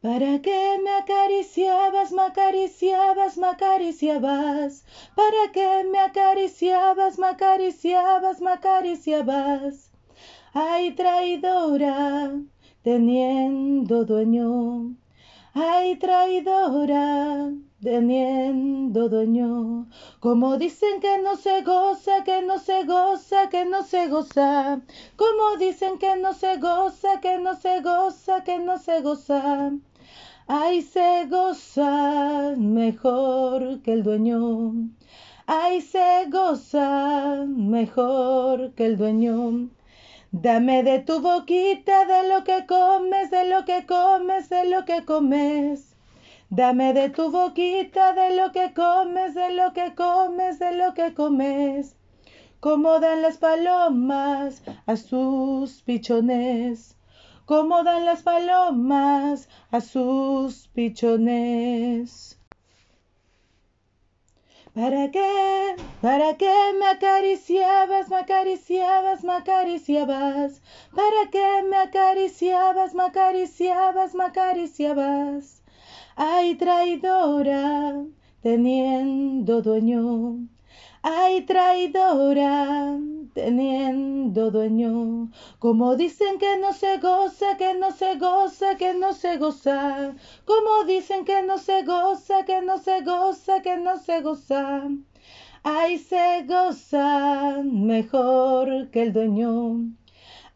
¿Para 0.00 0.40
qué 0.42 0.78
me 0.84 0.90
acariciabas, 0.92 2.12
me 2.12 2.22
acariciabas, 2.22 3.36
me 3.36 3.48
acariciabas? 3.48 4.84
¿Para 5.16 5.50
qué 5.52 5.84
me 5.90 5.98
acariciabas, 5.98 7.18
me 7.18 7.26
acariciabas, 7.26 8.40
me 8.40 8.52
acariciabas? 8.52 9.90
Ay, 10.54 10.92
traidora, 10.92 12.32
teniendo 12.82 14.04
dueño. 14.04 14.94
Ay, 15.52 15.96
traidora, 15.96 17.50
teniendo 17.82 19.08
dueño. 19.08 19.88
Como 20.20 20.58
dicen 20.58 21.00
que 21.00 21.18
no 21.18 21.34
se 21.34 21.62
goza, 21.62 22.22
que 22.22 22.42
no 22.42 22.60
se 22.60 22.84
goza, 22.84 23.48
que 23.50 23.64
no 23.64 23.82
se 23.82 24.06
goza. 24.06 24.80
Como 25.16 25.56
dicen 25.58 25.98
que 25.98 26.14
no 26.14 26.34
se 26.34 26.56
goza, 26.58 27.20
que 27.20 27.38
no 27.38 27.56
se 27.56 27.80
goza, 27.80 28.44
que 28.44 28.58
no 28.60 28.78
se 28.78 29.00
goza. 29.00 29.72
Ay, 30.50 30.80
se 30.80 31.26
goza 31.26 32.54
mejor 32.56 33.82
que 33.82 33.92
el 33.92 34.02
dueño. 34.02 34.72
Ay, 35.46 35.82
se 35.82 36.24
goza 36.30 37.44
mejor 37.46 38.72
que 38.72 38.86
el 38.86 38.96
dueño. 38.96 39.68
Dame 40.32 40.84
de 40.84 41.00
tu 41.00 41.20
boquita, 41.20 42.06
de 42.06 42.30
lo 42.30 42.44
que 42.44 42.64
comes, 42.66 43.30
de 43.30 43.46
lo 43.46 43.66
que 43.66 43.84
comes, 43.84 44.48
de 44.48 44.64
lo 44.70 44.86
que 44.86 45.04
comes. 45.04 45.94
Dame 46.48 46.94
de 46.94 47.10
tu 47.10 47.30
boquita, 47.30 48.14
de 48.14 48.34
lo 48.34 48.50
que 48.50 48.72
comes, 48.72 49.34
de 49.34 49.50
lo 49.50 49.74
que 49.74 49.94
comes, 49.94 50.58
de 50.58 50.72
lo 50.72 50.94
que 50.94 51.12
comes. 51.12 51.94
Como 52.60 53.00
dan 53.00 53.20
las 53.20 53.36
palomas 53.36 54.62
a 54.86 54.96
sus 54.96 55.82
pichones 55.82 56.97
como 57.48 57.82
dan 57.82 58.04
las 58.04 58.22
palomas 58.22 59.48
a 59.70 59.80
sus 59.80 60.68
pichones. 60.74 62.38
¿Para 64.74 65.10
qué? 65.10 65.74
¿Para 66.02 66.36
qué 66.36 66.54
me 66.78 66.86
acariciabas, 66.86 68.10
me 68.10 68.16
acariciabas, 68.16 69.24
me 69.24 69.32
acariciabas? 69.32 70.60
¿Para 70.94 71.30
qué 71.32 71.62
me 71.70 71.78
acariciabas, 71.78 72.94
me 72.94 73.04
acariciabas, 73.04 74.14
me 74.14 74.24
acariciabas? 74.24 75.62
Ay, 76.16 76.54
traidora, 76.56 77.94
teniendo 78.42 79.62
dueño. 79.62 80.46
Ay, 81.02 81.46
traidora, 81.46 82.98
teniendo 83.38 84.50
dueño. 84.50 85.30
Como 85.60 85.94
dicen 85.94 86.40
que 86.40 86.58
no 86.58 86.72
se 86.72 86.98
goza, 86.98 87.56
que 87.56 87.72
no 87.74 87.92
se 87.92 88.16
goza, 88.16 88.76
que 88.76 88.94
no 88.94 89.12
se 89.12 89.36
goza. 89.36 90.14
Como 90.44 90.84
dicen 90.84 91.24
que 91.24 91.42
no 91.42 91.56
se 91.58 91.84
goza, 91.84 92.44
que 92.44 92.60
no 92.62 92.78
se 92.78 93.00
goza, 93.02 93.62
que 93.62 93.76
no 93.76 93.96
se 94.00 94.22
goza. 94.22 94.88
Ay, 95.62 95.98
se 95.98 96.44
goza 96.48 97.62
mejor 97.62 98.90
que 98.90 99.02
el 99.02 99.12
dueño. 99.12 99.54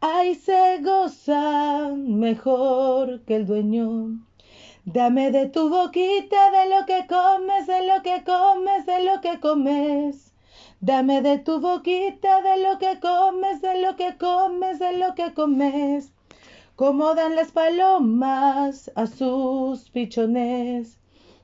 Ay, 0.01 0.35
se 0.35 0.79
goza 0.81 1.89
mejor 1.95 3.21
que 3.25 3.37
el 3.37 3.45
dueño. 3.45 4.19
Dame 4.83 5.31
de 5.31 5.47
tu 5.47 5.69
boquita, 5.69 6.51
de 6.51 6.63
lo 6.73 6.85
que 6.85 7.07
comes, 7.07 7.65
de 7.65 7.87
lo 7.87 8.03
que 8.03 8.25
comes, 8.25 8.85
de 8.85 9.05
lo 9.05 9.21
que 9.21 9.39
comes. 9.39 10.32
Dame 10.85 11.21
de 11.21 11.37
tu 11.37 11.61
boquita, 11.61 12.41
de 12.41 12.57
lo 12.61 12.77
que 12.77 12.99
comes, 12.99 13.61
de 13.61 13.79
lo 13.81 13.95
que 13.95 14.17
comes, 14.17 14.79
de 14.79 14.97
lo 14.97 15.15
que 15.15 15.33
comes. 15.33 16.11
Como 16.75 17.15
dan 17.15 17.37
las 17.37 17.53
palomas 17.53 18.91
a 18.93 19.07
sus 19.07 19.89
pichones. 19.91 20.99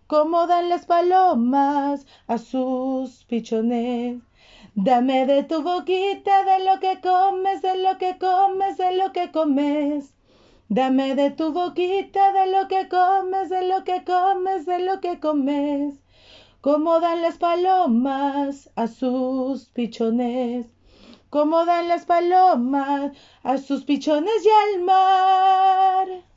Como 0.08 0.46
dan 0.46 0.68
las 0.68 0.86
palomas 0.86 2.06
a 2.28 2.38
sus 2.38 3.24
pichones. 3.30 4.22
Dame 4.76 5.26
de 5.26 5.44
tu 5.44 5.64
boquita, 5.64 6.44
de 6.44 6.66
lo 6.66 6.82
que 6.82 7.00
comes, 7.00 7.62
de 7.62 7.78
lo 7.78 7.98
que 7.98 8.18
comes, 8.18 8.76
de 8.76 8.98
lo 8.98 9.14
que 9.14 9.32
comes. 9.32 10.14
Dame 10.68 11.16
de 11.16 11.32
tu 11.32 11.54
boquita, 11.54 12.34
de 12.34 12.52
lo 12.52 12.68
que 12.68 12.90
comes, 12.90 13.48
de 13.48 13.66
lo 13.70 13.86
que 13.86 14.04
comes, 14.04 14.66
de 14.66 14.80
lo 14.80 15.00
que 15.00 15.22
comes 15.22 15.98
como 16.62 17.00
dan 17.00 17.22
las 17.22 17.38
palomas 17.38 18.70
a 18.76 18.88
sus 18.88 19.70
pichones, 19.70 20.68
como 21.30 21.66
dan 21.66 21.88
las 21.88 22.06
palomas 22.06 23.14
a 23.44 23.58
sus 23.58 23.86
pichones 23.86 24.46
y 24.46 24.50
al 24.50 24.84
mar. 24.84 26.29